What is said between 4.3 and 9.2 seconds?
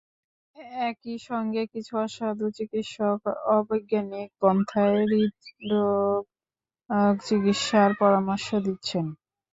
পন্থায় হৃদ্রোগ চিকিৎসার পরামর্শ দিচ্ছেন।